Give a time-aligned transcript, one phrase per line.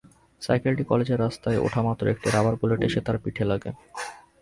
[0.41, 3.69] সাইকেলটি কলেজের রাস্তায় ওঠামাত্র একটি রাবার বুলেট এসে তার পিঠে লাগে।